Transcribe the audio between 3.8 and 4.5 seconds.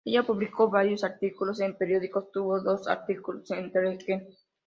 Queen".